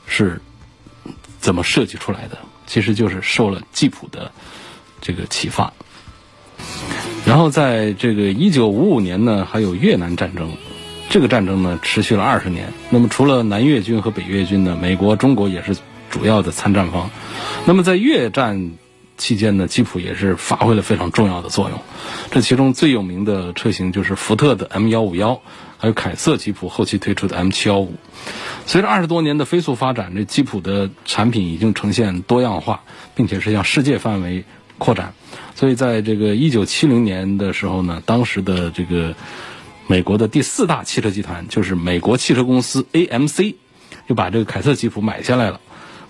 [0.06, 0.42] 是
[1.40, 2.38] 怎么设计出来的？
[2.68, 4.34] 其实就是受了吉普的
[5.00, 5.72] 这个启发。
[7.26, 10.52] 然后在这个一九五五年呢，还有越南战争，
[11.10, 12.74] 这个战争呢持续了二十年。
[12.90, 15.78] 那么除了南越军和北越军呢，美国、中国也是
[16.10, 17.10] 主要的参战方。
[17.66, 18.74] 那么在越战
[19.18, 21.80] 期间呢，吉普也是发挥了非常重要的作用。
[22.32, 25.42] 这其中最有名的车型就是福特的 M 幺五幺，
[25.78, 27.96] 还有凯瑟吉普后期推出的 M 七幺五。
[28.66, 32.82] 随着二十多年的飞速发展，这吉普的产品已经呈现多样化，
[33.16, 34.46] 并且是向世界范围
[34.78, 35.14] 扩展。
[35.56, 39.16] 所以，在这个一九七零年的时候呢，当时的这个
[39.88, 43.56] 美国的第四大汽车集团就是美国汽车公司 AMC，
[44.08, 45.62] 就把这个凯瑟吉普买下来了，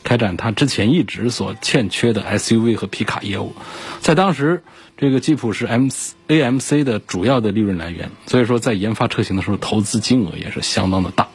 [0.03, 3.55] 开展它之前一直所欠缺的 SUV 和皮卡业务。
[4.01, 4.63] 在当时，
[4.97, 5.87] 这个吉普是 M
[6.27, 11.27] AMC 的主要的利润来源，所以说在研发车型的时候，投资金额也是相当的大。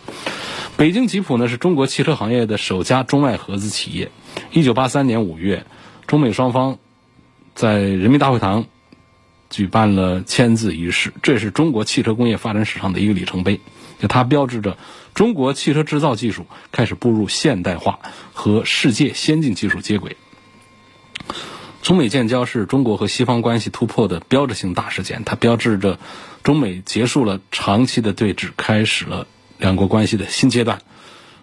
[0.77, 4.11] 北京吉普呢，是中国汽车行业的首家中外合资企业。
[4.53, 5.67] 一九八三年五月，
[6.07, 6.79] 中美双方。
[7.55, 8.67] 在人民大会堂
[9.51, 13.61] 举办了签字仪式，这是中国汽车工业发展史上的一个里程碑，
[13.99, 14.79] 就它标志着
[15.19, 17.99] 中国汽车制造技术开始步入现代化
[18.35, 20.17] 和世界先进技术接轨。
[21.83, 25.99] 中美建交是中国和西方关系突破的标志性大事件，它标志着
[26.45, 29.27] 中美结束了长期的对峙，开始了
[29.59, 30.83] 两国关系的新阶段，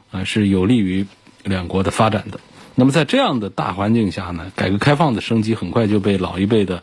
[0.09, 1.05] 啊，是有利于
[1.43, 2.39] 两国的发展的。
[2.75, 6.81] 那么在这样的大环境下呢，改革开放的升级很快就被老一辈的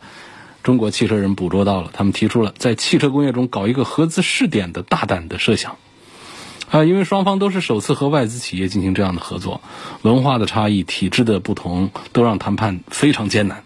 [0.61, 1.89] 中国汽车人捕捉到了。
[1.91, 5.75] 他们提出了在汽车工业中搞一个合资试点的大胆的设想。
[6.73, 9.61] 啊，因为双方都是首次和外资企业进行这样的合作，
[10.01, 13.63] 文化的差异、体制的不同，都让谈判非常艰难。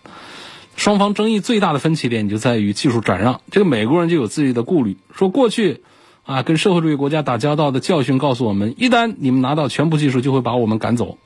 [0.75, 3.39] 双方争议最大的分歧点就在于技术转让。
[3.49, 5.83] 这个美国人就有自己的顾虑，说过去
[6.25, 11.17] 啊，跟社会主义国家打交道的教训告诉我们，一旦你们拿到全部技术，就会把我们赶走。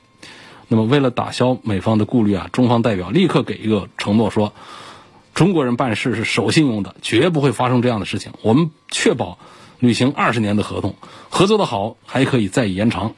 [0.68, 4.52] 那么，为了打消美方的顾虑啊，中方代表立刻给一个承诺说
[5.34, 8.30] ：“中国人办事是守信用的，绝不会发生这样的事情。
[8.42, 9.40] 我们确保
[9.82, 10.94] 履行二十年的合同，
[11.28, 13.14] 合作的好还可以再延长。”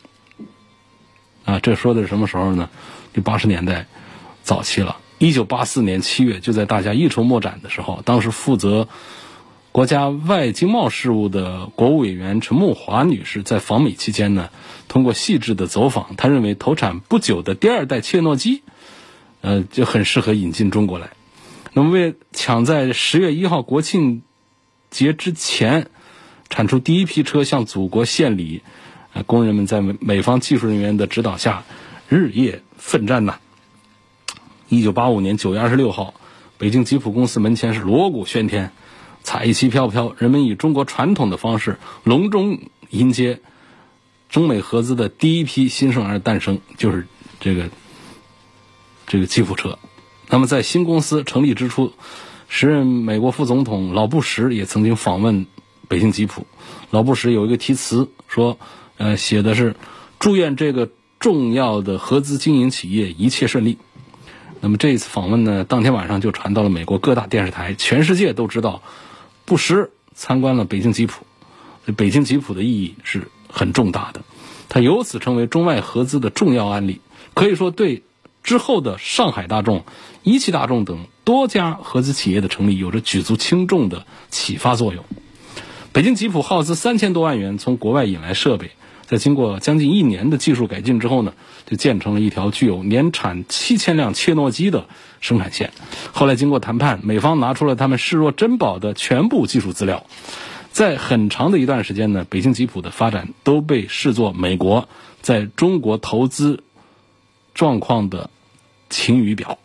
[1.44, 2.70] 啊，这说的是什么时候呢？
[3.12, 3.86] 就八十年代
[4.42, 4.96] 早期了。
[5.18, 8.88] 一九八四年七月，就在大家一筹莫展的时候，当时负责。
[9.72, 14.50] 国家外经贸事务的国务委员陈慕华女士在访美期间呢，
[14.86, 18.62] 通过细致的走访，她认为投产不久的第二代切诺基，
[19.40, 21.10] 呃，就很适合引进中国来。
[21.72, 24.22] 那么，为抢在十月一号国庆
[24.90, 25.88] 节之前
[26.50, 28.62] 产出第一批车向祖国献礼，
[29.12, 31.64] 啊，工人们在美美方技术人员的指导下
[32.08, 33.38] 日夜奋战呐。
[34.68, 36.14] 一九八五年九月二十六号，
[36.58, 38.72] 北京吉普公司门前是锣鼓喧天。
[39.26, 42.58] 彩旗飘飘，人们以中国传统的方式隆重
[42.90, 43.40] 迎接
[44.28, 47.06] 中美合资的第一批新生儿诞生，就是
[47.40, 47.70] 这个
[49.06, 49.78] 这个吉普车。
[50.28, 51.94] 那么在新公司成立之初，
[52.48, 55.46] 时任美国副总统老布什也曾经访问
[55.88, 56.46] 北京吉普。
[56.90, 58.58] 老布什有一个题词说，
[58.96, 59.76] 呃，写的是
[60.18, 63.78] 祝愿这个重要的合资经营企业一切顺利。
[64.60, 68.82] 那么这一次访问呢，当天晚上就传到了美国各大电视台，全世界都知道。
[69.44, 71.26] 布什参观了北京吉普，
[71.96, 74.22] 北京吉普的意义是很重大的，
[74.70, 77.02] 它由此成为中外合资的重要案例，
[77.34, 78.04] 可以说对
[78.42, 79.84] 之后的上海大众、
[80.22, 85.04] 一汽大众等多家合资企业的成立有着举足轻重的启发作用。
[85.94, 88.72] 北京吉普耗资三千多万元从国外引来设备。
[89.06, 91.34] 在经过将近一年的技术改进之后呢，
[91.66, 94.88] 就建成了一条具有年产七千辆切诺基的
[95.20, 95.70] 生产线。
[96.12, 100.04] 后来经过谈判，美方拿出了他们视若珍宝的全部技术资料。
[100.72, 104.88] 在很长的一段时间呢，北京吉普的发展都被视作美国
[105.20, 106.64] 在中国投资
[107.54, 108.30] 状况的
[108.90, 109.58] 晴雨表。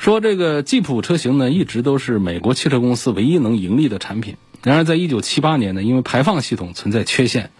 [0.00, 4.38] 说这个吉普车型呢，一直都是美国汽车公司唯一能盈利的产品。
[4.62, 7.50] 然而，在一九七八年呢，因为排放系统存在缺陷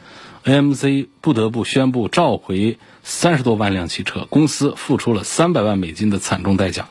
[0.47, 6.89] ，AMC 不得不宣布召回三十多万辆汽车，公司付出了三百万美金的惨重代价，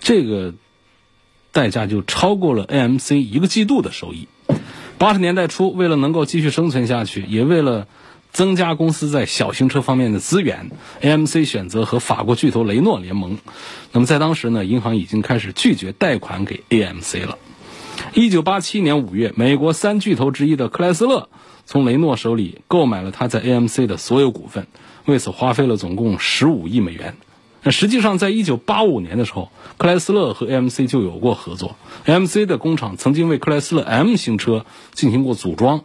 [0.00, 0.54] 这个
[1.52, 4.26] 代价就超过了 AMC 一个季度的收益。
[4.98, 7.86] 八十年代初，为了能够继续生存下去，也为了
[8.32, 10.70] 增加公司在小型车方面的资源
[11.02, 13.38] ，AMC 选择和法国巨头雷诺联盟。
[13.92, 17.38] 那么在当时呢，银行已经开始拒绝贷款给 AMC 了。
[18.14, 21.28] 一九八七年五月，美国三巨头之一的克莱斯勒
[21.66, 24.66] 从雷诺手里购买了他在 AMC 的所有股份，
[25.04, 27.16] 为此花费了总共十五亿美元。
[27.62, 31.76] 那实际上，在一九八五年的时候，克莱斯勒和 AMC 就有过合作。
[32.06, 35.82] AMC 的工厂曾经为克莱斯勒 M 型车进行过组装。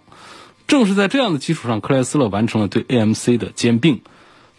[0.67, 4.01] 正是在这样的基础上，克莱斯勒完成了对 AMC 的兼并。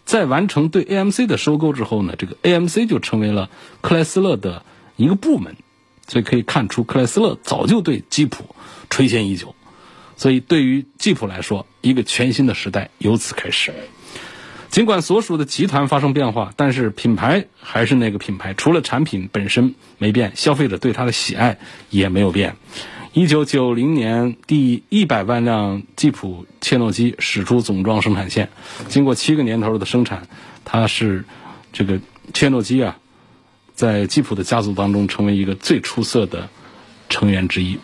[0.05, 3.49] 在完成对 AMC 的收购之后呢，这个 AMC 就成为了
[3.81, 4.63] 克莱斯勒的
[4.95, 5.57] 一个部门。
[6.07, 8.55] 所以可以看出，克莱斯勒早就对吉普
[8.89, 9.53] 垂涎已久。
[10.15, 13.73] 所以对于吉普来说，一个全新的时代由此开始。
[14.69, 21.57] 尽管所属的集团发生变化，但是品牌还是那个品牌，除了产品本身没变，消费者对它的喜爱
[21.89, 22.55] 也没有变。
[23.17, 28.49] 一九九零年，第一百万辆吉普切诺基驶出总装生产线，
[28.89, 30.27] 经过七个年头的生产，
[30.63, 31.25] 它是
[31.73, 31.99] 这个
[32.31, 32.99] 切诺基啊，
[33.73, 36.47] 在吉普的家族当中成为一个最出色的
[37.09, 37.79] 成员之一。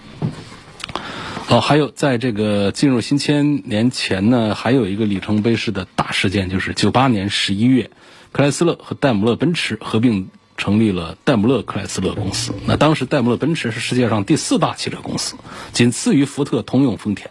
[1.48, 7.90] 好，还有在这个进入新千年前呢，还有一个里程碑式的大事件，就是九八年十一月，
[8.32, 10.30] 克莱斯勒和戴姆勒奔驰合并
[10.64, 12.54] 成立了戴姆勒克莱斯勒公司。
[12.66, 15.36] 那当时戴姆勒奔驰是世界上第四大汽车公司，
[15.74, 17.30] 仅次于福特、通用、丰田。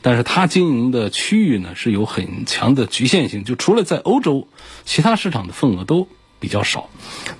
[0.00, 4.48] 但是它经营的区域呢是有很强的局限性，就除了在欧洲，
[4.86, 6.08] 其他市场的份额都。
[6.38, 6.90] 比较少，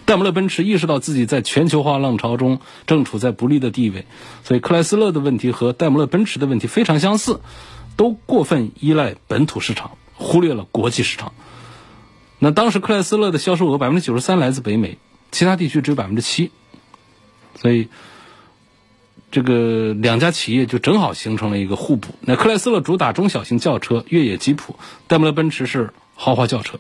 [0.07, 4.07] 戴姆勒奔驰意识到自己在全球化浪潮中正处在不利的地位，
[4.43, 7.41] 所以克莱斯勒的问题和戴姆勒奔驰的问题非常相似，
[7.97, 11.35] 都过分依赖本土市场，忽略了国际市场。
[12.39, 14.97] 那当时克莱斯勒的销售额百分之九十三来自北美，
[15.37, 16.51] 其他地区只有百分之七，
[17.61, 17.89] 所以
[19.31, 22.15] 这个两家企业就正好形成了一个互补。
[22.23, 24.79] 那克莱斯勒主打中小型轿车、越野吉普，
[25.09, 26.79] 戴姆勒奔驰是豪华轿车。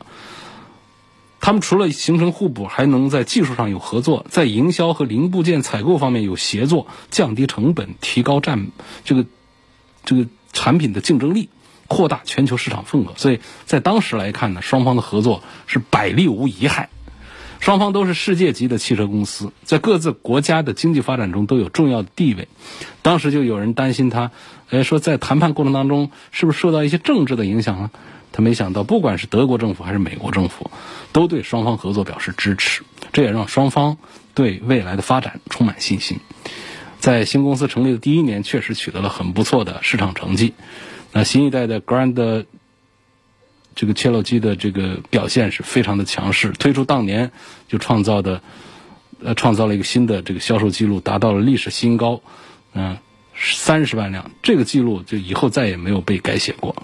[1.38, 8.68] 他们除了形成互补，还能在技术上有合作，在营销和零部件采购方面有协作，降低成本，提高占
[9.04, 9.26] 这个
[10.06, 11.50] 这个产品的竞争力，
[11.88, 13.12] 扩大全球市场份额。
[13.18, 16.88] 所以在当时来看呢，双方的合作是百利无一害。
[17.60, 22.48] 双方都是世界级的汽车公司，在各自国家的经济发展中都有重要的地位。
[23.02, 24.30] 当时就有人担心他，
[24.70, 27.90] 哎，说在谈判过程当中是不是受到一些政治的影响啊？
[28.32, 30.70] 他没想到，不管是德国政府还是美国政府，
[31.12, 32.82] 都对双方合作表示支持，
[33.12, 33.96] 这也让双方
[34.34, 36.20] 对未来的发展充满信心。
[37.00, 40.52] 在新公司成立的第一年，确实取得了很不错的市场成绩。
[41.12, 42.44] 那新一代的 Grand
[43.76, 47.30] 这个切诺基的这个表现是非常的强势，推出当年
[47.68, 48.40] 就创造的
[49.22, 52.22] 呃创造了一个新的这个销售记录，达到了历史新高，
[52.72, 52.96] 嗯，
[53.36, 56.74] 三十万辆，这个记录就以后再也没有被改写过。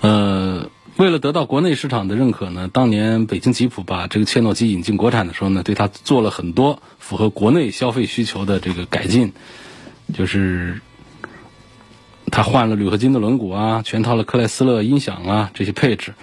[0.00, 9.32] 呃，为了得到国内市场的认可呢，当年北京吉普把这个切诺基引进国产的时候呢，对它做了很多符合国内消费需求的这个改进，
[10.14, 10.80] 就是
[12.30, 16.14] 它换了铝合金的轮毂啊，全套的克莱斯勒音响啊这些配置，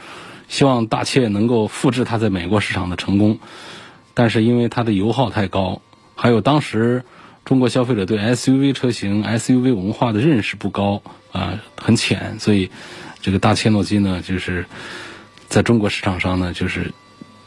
[0.48, 3.40] 希望大切能够复制它在美国市场的成功，
[4.14, 5.82] 但是因为它的油耗太高，
[6.16, 7.04] 还有当时
[7.44, 11.02] 中国消费者对 SUV 车型 SUV 文化的认识不高
[11.32, 12.70] 啊，很浅，所以。
[13.22, 14.68] 这个大切诺基呢，就是
[15.50, 16.94] 在中国市场上呢，就是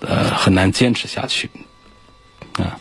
[0.01, 1.49] 呃很难坚持下去
[2.55, 2.81] 啊。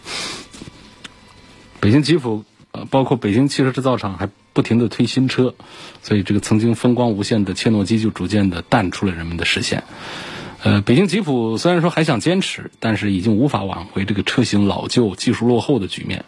[1.80, 2.44] 北京吉普，
[2.90, 5.54] 包括北京汽车制造厂还不停的推新车，
[6.02, 9.84] 所以这个曾经风光无限的切诺基就逐渐的淡出了人们的视线。
[10.64, 16.26] 呃，北京吉普虽然说还想坚持，但是已经无法挽回这个车型老旧、技术落后的局面。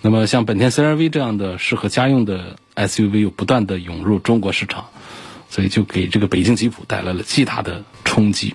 [0.00, 4.86] 那么像本田 CR-V 这样的适合家用的 SUV 又不断的涌入中国市场。
[5.48, 8.54] 所以就给这个北京吉普带来了巨大的冲击。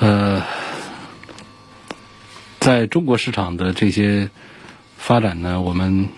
[0.00, 0.42] 呃，
[2.58, 4.28] 在中国市场的这些
[4.96, 6.08] 发展呢，我们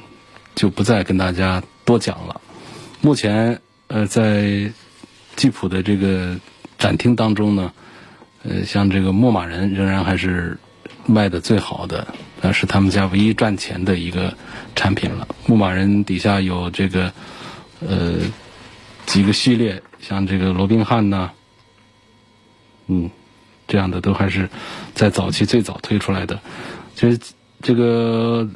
[0.56, 2.40] 就不再跟大家多讲了。
[3.00, 4.72] 目前，呃，在
[5.36, 6.36] 吉普的这个
[6.76, 7.72] 展厅当中呢，
[8.42, 10.58] 呃，像这个牧马人仍然还是
[11.06, 12.08] 卖的最好的，
[12.40, 14.36] 那是他们家唯一赚钱的一个
[14.74, 15.28] 产品了。
[15.46, 17.12] 牧马人底下有这个，
[17.78, 18.14] 呃。
[19.06, 21.30] 几个系列，像这个罗宾汉呐，
[22.88, 23.08] 嗯，
[23.68, 24.50] 这样的都还是
[24.94, 26.40] 在早期最早推出来的。
[26.96, 27.16] 其实
[27.62, 28.48] 这个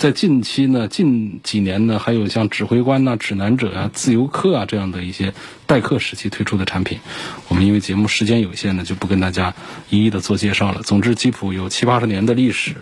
[0.00, 5.34] 在近期呢，近几年呢，还有像指挥官呐、指南者啊、自由客啊这样的一些
[5.66, 7.00] 待客时期推出的产品。
[7.48, 9.54] 我们因为节目时间有限呢，就不跟大家
[9.90, 10.80] 一一的做介绍了。
[10.82, 12.76] 总之，吉普有七八十年的历史，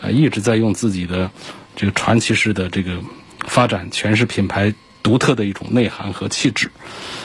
[0.00, 1.30] 啊，一直在用自己的
[1.76, 3.02] 这个传奇式的这个
[3.40, 4.72] 发展，诠释品牌
[5.02, 6.70] 独特的一种内涵和气质。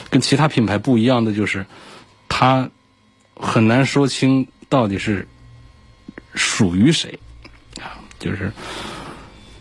[0.10, 1.66] 跟其他品牌不一样的就是，
[2.28, 2.70] 它
[3.34, 5.26] 很难说清到底是
[6.34, 7.18] 属于谁
[7.82, 8.52] 啊，就是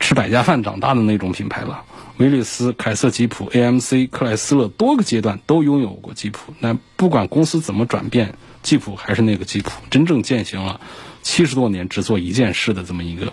[0.04, 1.82] 吃百家饭长大的那种品牌了。
[2.18, 6.52] 威利斯、凯瑟吉普、AMC、克莱斯勒多个阶段都拥有过吉普。
[6.60, 10.78] 那不管公司怎么转变，吉普还是那个吉普，真正践行了
[11.22, 13.32] 七十多年只做一件事的这么一个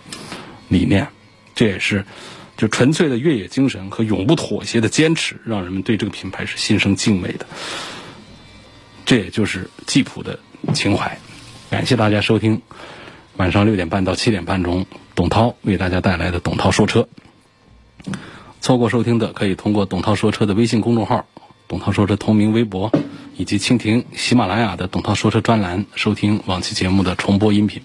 [0.69, 1.09] 理念。
[1.55, 2.05] 这也是
[2.55, 7.45] 就纯粹的越野精神和永不妥协的坚持，让人们对这个品牌是心生敬畏的。
[9.03, 10.39] 这也就是吉普的
[10.73, 11.17] 情怀。
[11.69, 12.61] 感谢大家收听
[13.35, 14.85] 晚上六点半到七点半中
[15.21, 17.07] 董涛为大家带来的《董涛说车》。
[18.59, 21.27] 错过收听的，可以通过“董涛说车”的微信公众号、
[21.69, 22.91] “董涛说车”同名微博，
[23.37, 27.83] 以及蜻蜓、喜马拉雅的“董涛说车”专栏收听往期节目的重播音频。